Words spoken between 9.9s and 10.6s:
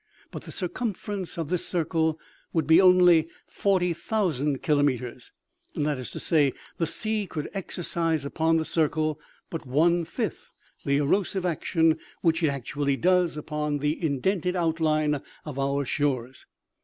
fifth